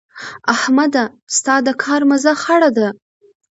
احمده؛ 0.53 1.03
ستا 1.37 1.55
د 1.65 1.69
کار 1.83 2.01
مزه 2.09 2.33
خړه 2.41 2.69
ده. 2.77 2.87